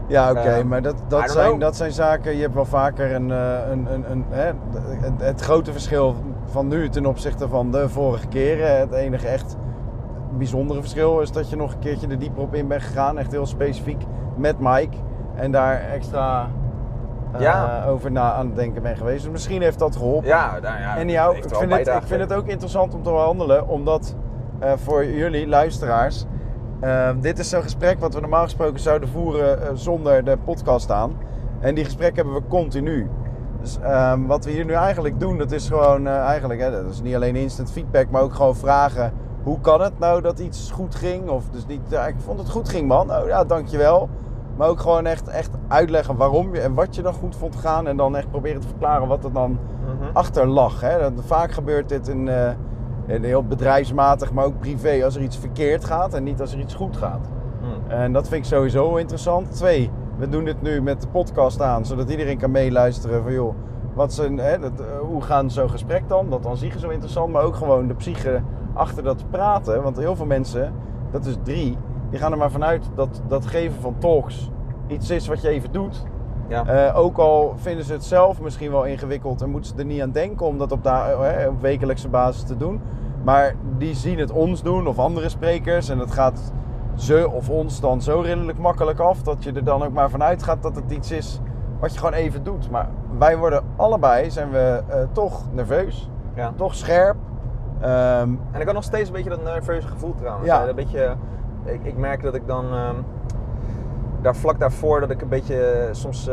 Ja, 0.08 0.30
oké, 0.32 0.40
Ehm, 0.40 0.68
maar 0.68 0.82
dat, 0.82 0.96
dat, 1.08 1.32
zijn, 1.32 1.48
know. 1.48 1.60
dat 1.60 1.76
zijn 1.76 1.92
zaken. 1.92 2.36
Je 2.36 2.42
hebt 2.42 2.54
wel 2.54 2.66
vaker 2.66 3.14
een. 3.16 3.32
eh, 3.32 3.70
een, 3.72 3.94
een, 3.94 4.12
een 4.12 4.26
hè, 4.30 4.52
het, 5.02 5.14
het 5.18 5.42
grote 5.42 5.72
verschil 5.72 6.16
van 6.54 6.68
nu 6.68 6.90
ten 6.90 7.06
opzichte 7.06 7.48
van 7.48 7.72
de 7.72 7.90
vorige 7.90 8.28
keren. 8.28 8.80
Het 8.80 8.92
enige 8.92 9.28
echt 9.28 9.58
bijzondere 10.38 10.80
verschil 10.80 11.20
is 11.22 11.32
dat 11.32 11.50
je 11.50 11.56
nog 11.56 11.74
een 11.74 11.80
keertje 11.80 12.08
er 12.08 12.20
dieper 12.20 12.42
op 12.42 12.54
in 12.54 12.68
bent 12.68 12.82
gegaan. 12.82 13.18
Echt 13.18 13.32
heel 13.32 13.46
specifiek 13.46 14.02
met 14.36 14.60
Mike. 14.60 14.98
En 15.36 15.52
daar 15.52 15.82
extra 15.82 16.50
eh, 17.34 17.42
Ja. 17.42 17.86
over 17.88 18.12
na 18.12 18.34
aan 18.34 18.46
het 18.46 18.56
denken 18.56 18.82
bent 18.82 18.98
geweest. 18.98 19.24
Dus 19.24 19.32
misschien 19.32 19.62
heeft 19.62 19.80
dat 19.80 19.96
geholpen. 19.96 20.28
Ja, 20.28 20.52
nou 20.62 20.80
ja. 20.80 20.98
En 20.98 21.10
jou, 21.10 21.36
ik 21.38 21.44
vind, 21.56 21.72
het, 21.72 21.88
ik 21.88 22.04
vind 22.04 22.22
het 22.22 22.34
ook 22.34 22.48
interessant 22.48 22.94
om 22.94 23.04
te 23.04 23.10
behandelen, 23.10 23.68
omdat 23.68 24.16
eh, 24.60 24.72
voor 24.76 25.06
jullie 25.06 25.48
luisteraars, 25.48 26.26
eh, 26.80 27.10
dit 27.20 27.40
is 27.40 27.50
zo'n 27.50 27.62
gesprek 27.62 28.00
wat 28.00 28.14
we 28.14 28.20
normaal 28.20 28.44
gesproken 28.44 28.80
zouden 28.80 29.10
voeren 29.10 29.62
eh, 29.62 29.70
zonder 29.74 30.24
de 30.24 30.38
podcast 30.44 30.92
aan. 30.92 31.14
En 31.60 31.76
die 31.76 31.84
gesprekken 31.84 32.24
hebben 32.24 32.42
we 32.42 32.48
continu. 32.48 33.10
Dus 33.64 33.80
ehm, 33.82 34.26
wat 34.26 34.46
we 34.46 34.52
hier 34.52 34.66
nu 34.66 34.74
eigenlijk 34.74 35.20
doen, 35.20 35.38
dat 35.38 35.52
is 35.52 35.68
gewoon 35.68 36.08
eh, 36.08 36.18
eigenlijk, 36.18 36.60
hè, 36.60 36.72
dat 36.72 36.92
is 36.92 37.02
niet 37.02 37.16
alleen 37.16 37.36
instant 37.36 37.72
feedback, 37.72 38.10
maar 38.10 38.22
ook 38.22 38.34
gewoon 38.34 38.56
vragen. 38.56 39.14
Hoe 39.44 39.60
kan 39.62 39.82
het 39.82 40.00
nou 40.00 40.22
dat 40.22 40.40
iets 40.40 40.72
goed 40.72 40.96
ging? 40.96 41.30
Of 41.30 41.44
dus 41.50 41.66
niet, 41.66 41.82
ja, 41.88 42.08
ik 42.08 42.16
vond 42.18 42.40
het 42.40 42.50
goed 42.50 42.70
ging 42.70 42.88
man, 42.88 43.12
oh 43.12 43.28
ja, 43.28 43.44
dankjewel. 43.44 44.10
Maar 44.58 44.68
ook 44.68 44.80
gewoon 44.80 45.06
echt, 45.06 45.28
echt 45.28 45.50
uitleggen 45.68 46.16
waarom 46.16 46.54
je 46.56 46.62
en 46.62 46.74
wat 46.74 46.96
je 46.96 47.02
dan 47.02 47.14
goed 47.14 47.36
vond 47.36 47.56
gaan. 47.56 47.88
En 47.88 47.98
dan 47.98 48.16
echt 48.16 48.30
proberen 48.30 48.62
te 48.62 48.68
verklaren 48.68 49.08
wat 49.08 49.24
er 49.24 49.34
dan 49.34 49.58
Mhm. 49.86 50.10
achter 50.14 50.48
lag. 50.48 50.82
Hè? 50.82 51.00
Dat, 51.00 51.12
vaak 51.26 51.52
gebeurt 51.52 51.90
dit 51.90 52.08
in, 52.08 52.28
eh, 52.28 52.50
in 53.06 53.24
heel 53.24 53.44
bedrijfsmatig, 53.44 54.34
maar 54.34 54.46
ook 54.46 54.60
privé 54.60 55.02
als 55.04 55.16
er 55.16 55.22
iets 55.22 55.38
verkeerd 55.38 55.86
gaat 55.86 56.14
en 56.14 56.24
niet 56.24 56.42
als 56.42 56.54
er 56.54 56.60
iets 56.60 56.74
goed 56.74 56.98
gaat. 56.98 57.28
Hm. 57.62 57.92
En 57.92 58.14
dat 58.14 58.28
vind 58.28 58.46
ik 58.46 58.52
sowieso 58.52 58.96
interessant. 58.96 59.56
Twee, 59.56 59.92
we 60.24 60.30
doen 60.30 60.46
dit 60.46 60.62
nu 60.62 60.82
met 60.82 61.02
de 61.02 61.08
podcast 61.08 61.62
aan, 61.62 61.86
zodat 61.86 62.10
iedereen 62.10 62.38
kan 62.38 62.52
meeluisteren 62.52 63.24
van 63.24 63.34
joh, 63.34 63.56
wat 63.94 64.14
zijn, 64.14 64.38
hè, 64.38 64.60
dat, 64.60 64.72
eh, 64.80 64.86
hoe 65.00 65.22
gaan 65.22 65.52
zo'n 65.52 65.70
gesprek 65.70 66.04
dan? 66.08 66.30
Dat 66.30 66.46
aan 66.46 66.58
zich 66.58 66.76
is 66.76 66.82
zo 66.82 66.90
interessant, 66.90 67.32
maar 67.32 67.44
ook 67.44 67.56
gewoon 67.56 67.88
de 67.88 67.94
psyche 67.94 68.42
achter 68.74 69.04
dat 69.04 69.24
praten. 69.30 69.84
Want 69.84 69.98
heel 69.98 70.16
veel 70.16 70.26
mensen, 70.26 70.74
dat 71.12 71.26
is 71.26 71.36
drie, 71.44 71.78
die 72.10 72.20
gaan 72.20 72.32
er 72.32 72.38
maar 72.38 72.52
vanuit 72.52 72.90
dat 72.96 73.22
dat 73.28 73.46
geven 73.46 73.82
van 73.82 73.96
talks 73.98 74.52
iets 74.88 75.10
is 75.10 75.28
wat 75.28 75.42
je 75.42 75.50
even 75.50 75.72
doet. 75.72 76.04
Ja. 76.48 76.66
Eh, 76.66 76.98
ook 76.98 77.18
al 77.18 77.54
vinden 77.56 77.86
ze 77.86 77.94
het 77.94 78.04
zelf 78.04 78.42
misschien 78.42 78.72
wel 78.72 78.84
ingewikkeld 78.84 79.42
en 79.42 79.50
moeten 79.50 79.72
ze 79.76 79.80
er 79.80 79.86
niet 79.86 80.02
aan 80.02 80.12
denken 80.12 80.46
om 80.46 80.58
dat 80.58 80.72
op, 80.72 80.84
da- 80.84 81.10
eh, 81.10 81.48
op 81.50 81.62
wekelijkse 81.62 82.10
basis 82.10 82.44
te 82.44 82.58
doen. 82.58 82.82
Maar 83.24 83.56
die 83.78 83.96
zien 83.96 84.20
het 84.20 84.32
ons 84.32 84.62
doen 84.64 84.88
of 84.88 85.00
andere 85.00 85.30
sprekers 85.30 85.90
en 85.90 86.00
het 86.00 86.12
gaat 86.12 86.54
ze 86.96 87.30
of 87.32 87.50
ons 87.50 87.80
dan 87.80 88.02
zo 88.02 88.20
redelijk 88.20 88.58
makkelijk 88.58 89.00
af 89.00 89.22
dat 89.22 89.44
je 89.44 89.52
er 89.52 89.64
dan 89.64 89.84
ook 89.84 89.94
maar 89.94 90.10
vanuit 90.10 90.44
gaat 90.44 90.64
dat 90.64 90.76
het 90.76 90.92
iets 90.92 91.12
is 91.12 91.40
wat 91.80 91.94
je 91.94 91.98
gewoon 92.00 92.14
even 92.14 92.44
doet. 92.44 92.70
Maar 92.70 92.88
wij 93.18 93.38
worden 93.38 93.64
allebei, 93.76 94.32
zijn 94.32 94.50
we 94.52 94.82
eh, 94.88 94.98
toch 95.12 95.42
nerveus, 95.52 96.10
Ja. 96.36 96.52
toch 96.56 96.76
scherp. 96.76 97.16
Ehm, 97.80 98.30
En 98.52 98.60
ik 98.60 98.66
had 98.66 98.74
nog 98.74 98.84
steeds 98.84 99.08
een 99.10 99.16
beetje 99.16 99.30
dat 99.30 99.44
nerveuze 99.44 99.88
gevoel 99.88 100.16
trouwens. 100.16 100.48
Ja. 100.48 100.62
Eh, 100.62 100.68
Een 100.70 100.76
beetje, 100.76 101.16
ik, 101.66 101.84
ik 101.84 101.98
merk 101.98 102.24
dat 102.24 102.36
ik 102.36 102.48
dan 102.48 102.66
ehm, 102.66 102.96
daar 104.22 104.36
vlak 104.36 104.60
daarvoor 104.60 105.00
dat 105.00 105.10
ik 105.10 105.22
een 105.22 105.30
beetje 105.30 105.62
eh, 105.66 105.88
soms 105.94 106.30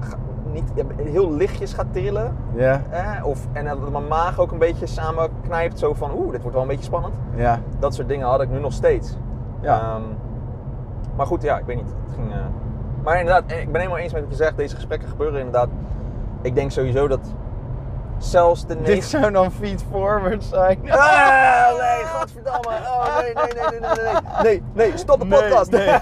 ga- 0.00 0.16
niet, 0.52 0.72
heel 1.02 1.32
lichtjes 1.32 1.72
ga 1.72 1.82
trillen. 1.90 2.36
ja, 2.54 2.80
Eh, 2.90 3.26
of, 3.26 3.46
en 3.52 3.64
dat 3.64 3.90
mijn 3.90 4.08
maag 4.08 4.38
ook 4.38 4.52
een 4.52 4.58
beetje 4.58 4.86
samen 4.86 5.28
knijpt. 5.42 5.78
Zo 5.78 5.94
van, 5.94 6.10
oeh, 6.16 6.30
dit 6.30 6.40
wordt 6.40 6.52
wel 6.52 6.62
een 6.62 6.68
beetje 6.68 6.84
spannend. 6.84 7.14
ja, 7.34 7.58
Dat 7.78 7.94
soort 7.94 8.08
dingen 8.08 8.26
had 8.26 8.40
ik 8.42 8.50
nu 8.50 8.60
nog 8.60 8.72
steeds. 8.72 9.16
Ja. 9.64 9.80
Ehm, 9.80 10.02
maar 11.16 11.26
goed, 11.26 11.42
ja, 11.42 11.58
ik 11.58 11.64
weet 11.64 11.76
niet. 11.76 11.86
Het 12.06 12.14
ging, 12.14 12.32
eh, 12.32 12.38
Maar 13.04 13.18
inderdaad, 13.18 13.42
eh, 13.46 13.60
ik 13.60 13.72
ben 13.72 13.80
helemaal 13.80 14.00
eens 14.02 14.12
met 14.12 14.22
wat 14.22 14.30
je 14.30 14.36
zegt. 14.36 14.56
Deze 14.56 14.74
gesprekken 14.74 15.08
gebeuren 15.08 15.38
inderdaad. 15.38 15.68
Ik 16.42 16.54
denk 16.54 16.70
sowieso 16.70 17.08
dat 17.08 17.20
zelfs 18.18 18.66
de 18.66 18.82
dit 18.82 19.04
zou 19.04 19.30
dan 19.30 19.52
feed 19.52 19.84
forward 19.90 20.44
zijn. 20.44 20.78
Ah, 20.90 21.66
nee, 21.78 22.04
godverdamme. 22.04 22.68
Oh, 22.68 23.18
nee, 23.18 23.34
nee, 23.34 23.44
nee, 23.44 23.80
nee, 23.80 23.80
nee, 23.80 24.12
nee. 24.42 24.42
Nee, 24.42 24.62
nee, 24.88 24.98
stop 24.98 25.18
de 25.20 25.24
Nee, 25.26 25.40
podcast. 25.40 25.70
nee. 25.70 25.88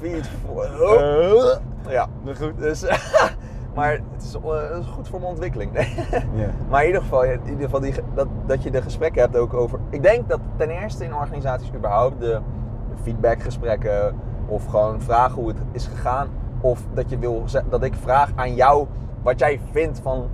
Feed 0.00 0.28
for... 0.46 0.64
Oh. 0.80 1.56
Ja, 1.88 2.06
Maar 2.24 2.34
goed. 2.36 2.58
dus... 2.58 2.82
maar 3.78 3.90
het 3.90 4.22
is, 4.22 4.34
eh, 4.34 4.70
het 4.70 4.84
is 4.84 4.90
goed 4.90 5.08
voor 5.08 5.18
mijn 5.18 5.30
ontwikkeling. 5.30 5.72
Maar 6.70 6.80
in 6.80 6.86
ieder 6.86 7.02
geval, 7.02 7.24
in 7.24 7.40
ieder 7.44 7.64
geval 7.64 7.80
die, 7.80 7.94
dat, 8.14 8.26
dat 8.46 8.62
je 8.62 8.70
de 8.70 8.82
gesprekken 8.82 9.20
hebt 9.20 9.36
ook 9.36 9.54
over... 9.54 9.78
Ik 9.90 10.02
denk 10.02 10.28
dat 10.28 10.40
ten 10.56 10.70
eerste 10.70 11.04
in 11.04 11.14
organisaties 11.14 11.72
überhaupt 11.74 12.20
de, 12.20 12.40
de 12.88 13.02
feedbackgesprekken... 13.02 14.14
of 14.46 14.66
gewoon 14.66 15.00
vragen 15.00 15.34
hoe 15.34 15.48
het 15.48 15.58
is 15.72 15.86
gegaan... 15.86 16.28
of 16.60 16.80
dat, 16.94 17.10
je 17.10 17.18
wil, 17.18 17.44
dat 17.68 17.82
ik 17.82 17.94
vraag 17.94 18.32
aan 18.34 18.54
jou 18.54 18.86
wat 19.22 19.38
jij 19.38 19.60
vindt 19.70 20.00
van 20.00 20.28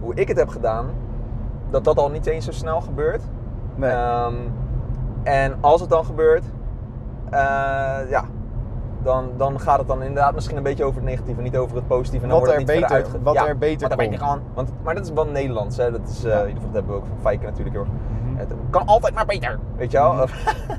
hoe 0.00 0.14
ik 0.14 0.28
het 0.28 0.36
heb 0.36 0.48
gedaan... 0.48 0.86
dat 1.70 1.84
dat 1.84 1.98
al 1.98 2.10
niet 2.10 2.26
eens 2.26 2.44
zo 2.44 2.52
snel 2.52 2.80
gebeurt. 2.80 3.22
Nee. 3.74 3.90
Ehm, 3.90 4.34
en 5.22 5.56
als 5.60 5.80
het 5.80 5.90
dan 5.90 6.04
gebeurt, 6.04 6.44
eh, 7.30 8.00
ja, 8.08 8.24
dan, 9.02 9.30
dan 9.36 9.60
gaat 9.60 9.78
het 9.78 9.86
dan 9.88 10.02
inderdaad 10.02 10.34
misschien 10.34 10.56
een 10.56 10.62
beetje 10.62 10.84
over 10.84 11.00
het 11.00 11.10
negatieve, 11.10 11.40
niet 11.40 11.56
over 11.56 11.76
het 11.76 11.86
positieve. 11.86 12.24
En 12.24 12.30
dan 12.30 12.40
Wat 12.40 12.48
wordt 12.48 12.60
het 12.60 12.70
er 12.70 12.76
niet 12.76 12.86
verder 12.86 13.04
beter- 13.10 13.22
wat 13.22 13.34
ja, 13.34 13.46
er 13.46 13.58
beter 13.58 13.80
wat 13.88 13.90
er 13.90 14.08
beter 14.08 14.18
kan. 14.26 14.40
Want, 14.54 14.70
maar 14.82 14.94
dat 14.94 15.04
is 15.04 15.12
wel 15.12 15.26
Nederlands, 15.26 15.76
hè. 15.76 15.90
Dat, 15.90 16.00
is, 16.08 16.24
eh, 16.24 16.30
Ja. 16.30 16.40
in 16.40 16.46
ieder 16.46 16.54
geval, 16.62 16.66
dat 16.72 16.74
hebben 16.74 16.92
we 16.94 17.00
ook 17.00 17.06
van 17.06 17.16
Fijken 17.20 17.46
natuurlijk 17.48 17.76
heel. 17.76 17.84
Mhm. 17.84 18.36
Het 18.38 18.52
kan 18.70 18.86
altijd 18.86 19.14
maar 19.14 19.26
beter, 19.26 19.58
weet 19.76 19.90
je 19.90 19.98
wel. 19.98 20.12
Mhm. 20.12 20.26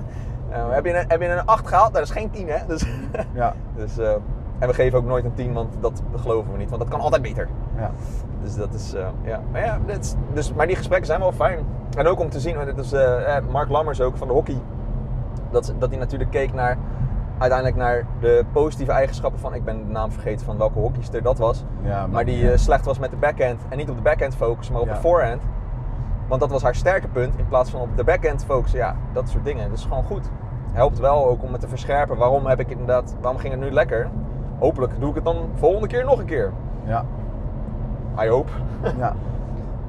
Eh, 0.49 0.69
heb, 0.69 0.85
je 0.85 0.97
een, 0.99 1.05
heb 1.07 1.21
je 1.21 1.27
een 1.27 1.45
8 1.45 1.67
gehaald? 1.67 1.91
Nou, 1.91 2.05
dat 2.05 2.15
is 2.15 2.21
geen 2.21 2.29
10, 2.31 2.47
hè. 2.49 2.57
Dus, 2.67 2.85
Ja. 3.33 3.53
dus, 3.75 3.97
eh, 3.97 4.11
en 4.59 4.67
we 4.67 4.73
geven 4.73 4.97
ook 4.99 5.05
nooit 5.05 5.25
een 5.25 5.33
10, 5.33 5.53
want 5.53 5.73
dat 5.79 6.01
geloven 6.15 6.51
we 6.51 6.57
niet. 6.57 6.69
Want 6.69 6.81
dat 6.81 6.91
kan 6.91 6.99
altijd 6.99 7.21
beter. 7.21 7.47
Ja. 7.77 7.91
Dus 8.43 8.55
dat 8.55 8.73
is, 8.73 8.93
ja. 9.23 9.41
Maar 9.51 9.65
ja, 9.65 9.79
is- 9.99 10.15
dus, 10.33 10.53
maar 10.53 10.67
die 10.67 10.75
gesprekken 10.75 11.07
zijn 11.07 11.19
wel 11.19 11.31
fijn. 11.31 11.59
En 11.97 12.07
ook 12.07 12.19
om 12.19 12.29
te 12.29 12.39
zien, 12.39 12.55
want 12.55 12.67
het 12.67 12.77
is 12.77 12.91
Mark 13.51 13.69
Lammers 13.69 14.01
ook 14.01 14.17
van 14.17 14.27
de 14.27 14.33
hockey. 14.33 14.57
Dat, 15.51 15.73
dat 15.79 15.89
hij 15.89 15.97
natuurlijk 15.99 16.31
keek 16.31 16.53
naar, 16.53 16.77
uiteindelijk 17.39 17.75
naar 17.79 18.05
de 18.19 18.45
positieve 18.51 18.91
eigenschappen 18.91 19.39
van, 19.39 19.53
ik 19.53 19.63
ben 19.63 19.77
de 19.85 19.91
naam 19.91 20.11
vergeten 20.11 20.45
van 20.45 20.57
welke 20.57 20.79
hockeyster 20.79 21.21
dat 21.21 21.37
was. 21.37 21.63
Ja, 21.81 22.07
Maar 22.07 22.25
die 22.25 22.51
eh, 22.51 22.57
slecht 22.57 22.85
was 22.85 22.99
met 22.99 23.11
de 23.11 23.17
backhand. 23.17 23.61
En 23.69 23.77
niet 23.77 23.89
op 23.89 23.95
de 23.95 24.01
backhand 24.01 24.35
focussen, 24.35 24.73
maar 24.73 24.81
op 24.83 24.87
Ja. 24.89 24.93
de 24.93 24.99
forehand. 24.99 25.41
Want 26.27 26.41
dat 26.41 26.49
was 26.51 26.63
haar 26.63 26.75
sterke 26.75 27.07
punt. 27.07 27.37
In 27.37 27.47
plaats 27.47 27.69
van 27.69 27.81
op 27.81 27.97
de 27.97 28.03
backhand 28.03 28.45
focussen. 28.45 28.79
Ja, 28.79 28.95
dat 29.13 29.29
soort 29.29 29.45
dingen. 29.45 29.69
Dat 29.69 29.77
is 29.77 29.83
gewoon 29.83 30.03
goed. 30.03 30.29
Helpt 30.71 30.99
wel 30.99 31.27
ook 31.27 31.43
om 31.43 31.51
het 31.51 31.61
te 31.61 31.67
verscherpen. 31.67 32.17
Waarom 32.17 32.45
heb 32.45 32.59
ik 32.59 32.69
inderdaad, 32.69 33.15
waarom 33.21 33.39
ging 33.39 33.53
het 33.53 33.61
nu 33.61 33.71
lekker? 33.71 34.09
Hopelijk 34.59 34.99
doe 34.99 35.09
ik 35.09 35.15
het 35.15 35.23
dan 35.23 35.49
volgende 35.55 35.87
keer 35.87 36.05
nog 36.05 36.19
een 36.19 36.25
keer. 36.25 36.51
Ja. 36.85 37.05
I 38.21 38.27
hope. 38.29 38.51
ja. 38.97 39.13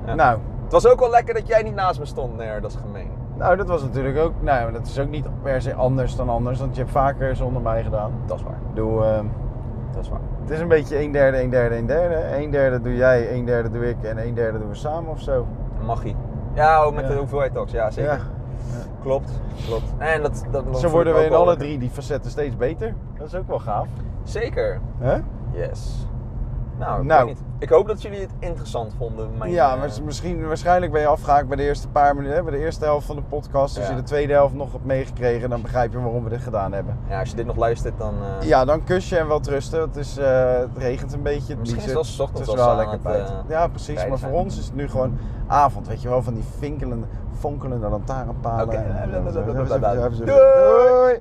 Ja. 0.07 0.15
Nou, 0.15 0.39
Het 0.63 0.73
was 0.73 0.87
ook 0.87 1.01
wel 1.01 1.11
lekker 1.11 1.35
dat 1.35 1.47
jij 1.47 1.63
niet 1.63 1.75
naast 1.75 1.99
me 1.99 2.05
stond. 2.05 2.37
Nee, 2.37 2.61
dat 2.61 2.71
is 2.71 2.77
gemeen. 2.77 3.11
Nou, 3.41 3.57
dat 3.57 3.69
was 3.69 3.83
natuurlijk 3.83 4.19
ook. 4.19 4.33
Nou, 4.41 4.73
dat 4.73 4.87
is 4.87 4.99
ook 4.99 5.09
niet 5.09 5.27
per 5.43 5.63
se 5.63 5.75
anders 5.75 6.17
dan 6.17 6.29
anders, 6.29 6.59
want 6.61 6.75
je 6.75 6.81
hebt 6.81 6.93
vaker 6.93 7.37
zonder 7.37 7.63
mij 7.63 7.83
gedaan. 7.83 8.13
Dat 8.27 8.37
is 8.39 8.43
waar. 8.45 8.59
Bedoel, 8.69 9.05
ehm, 9.05 9.25
Dat 9.93 10.03
is 10.03 10.09
waar. 10.09 10.21
het 10.43 10.51
is 10.51 10.61
een 10.61 10.69
beetje 10.69 11.03
een 11.03 11.13
derde, 11.13 11.43
een 11.43 11.51
derde, 11.51 11.77
een 11.77 11.87
derde. 11.87 12.37
Een 12.37 12.51
derde 12.51 12.81
doe 12.81 12.97
jij, 12.97 13.35
een 13.35 13.45
derde 13.45 13.71
doe 13.71 13.89
ik 13.89 14.03
en 14.03 14.27
een 14.27 14.35
derde 14.35 14.59
doen 14.59 14.69
we 14.69 14.75
samen 14.75 15.11
of 15.11 15.21
zo. 15.21 15.47
Magie. 15.87 16.17
Ja, 16.55 16.83
ook 16.83 16.95
met 16.95 17.05
Ja. 17.05 17.11
de 17.11 17.17
hoeveelheid 17.17 17.53
talks. 17.53 17.73
Ja, 17.73 17.91
zeker. 17.91 18.13
Ja. 18.13 18.19
Klopt. 19.03 19.41
Klopt. 19.67 19.95
En 19.99 20.23
dat, 20.23 20.45
dat 20.51 20.79
Zo 20.81 20.89
worden 20.89 21.15
we 21.15 21.25
in 21.25 21.33
alle 21.33 21.57
drie 21.57 21.79
die 21.79 21.91
facetten 21.91 22.31
steeds 22.31 22.57
beter. 22.57 22.95
Dat 23.19 23.27
is 23.27 23.35
ook 23.35 23.49
wel 23.49 23.59
gaaf. 23.59 23.87
Zeker. 24.23 24.81
Hè? 24.99 25.19
Yes. 25.51 26.09
Nou, 26.81 27.01
ik 27.01 27.07
Nou. 27.07 27.25
weet 27.27 27.35
niet. 27.35 27.45
Ik 27.59 27.69
hoop 27.69 27.87
dat 27.87 28.03
jullie 28.03 28.21
het 28.21 28.31
interessant 28.39 28.95
vonden. 28.99 29.29
Mijn, 29.39 29.51
ja, 29.51 29.75
eh, 29.77 29.99
misschien, 30.05 30.47
waarschijnlijk 30.47 30.93
ben 30.93 31.01
je 31.01 31.07
afgehaakt 31.07 31.49
bij 31.49 31.57
de 31.57 31.63
eerste 31.63 31.89
paar 31.89 32.17
minuten, 32.17 32.45
bij 32.45 32.53
de 32.53 32.59
eerste 32.59 32.85
helft 32.85 33.07
van 33.07 33.17
de 33.17 33.23
podcast. 33.23 33.77
Als 33.77 33.87
Ja. 33.87 33.91
je 33.91 33.97
de 33.97 34.07
tweede 34.07 34.33
helft 34.33 34.55
nog 34.55 34.73
hebt 34.73 34.85
meegekregen, 34.85 35.51
dan 35.51 35.63
begrijp 35.63 35.93
je 35.93 36.01
waarom 36.01 36.25
we 36.25 36.31
dit 36.31 36.41
gedaan 36.43 36.73
hebben. 36.73 36.99
ja, 37.09 37.19
als 37.21 37.31
je 37.31 37.37
dit 37.37 37.47
nog 37.47 37.57
luistert, 37.57 37.99
dan... 37.99 38.15
eh, 38.41 38.49
Ja, 38.49 38.65
dan 38.65 38.85
kus 38.85 39.09
je 39.09 39.19
en 39.19 39.29
wel 39.29 39.41
trusten. 39.41 39.81
Het, 39.81 39.97
is, 39.97 40.17
eh, 40.17 40.53
het 40.59 40.77
regent 40.79 41.13
een 41.13 41.23
beetje. 41.23 41.49
Het 41.53 41.59
Misschien 41.59 41.83
is 41.83 41.87
het 41.89 41.97
ochtends 42.21 42.41
Het 42.41 42.59
is 42.59 42.65
wel 42.65 42.77
lekker 42.77 42.93
het, 42.93 43.03
buiten. 43.03 43.45
ja, 43.49 43.67
precies. 43.69 44.07
Maar 44.07 44.19
voor 44.19 44.31
ons 44.33 44.59
is 44.59 44.65
het 44.65 44.75
nu 44.75 44.89
gewoon 44.89 45.19
avond. 45.47 45.89
Weet 45.89 46.03
je 46.03 46.09
wel, 46.09 46.23
van 46.23 46.35
die 46.35 46.45
vinkelende, 46.59 47.07
fonkelende 47.39 47.89
lantaarnpalen. 47.89 48.65
Oké. 48.65 48.85
Doei! 50.27 50.27
Doei! 50.27 51.19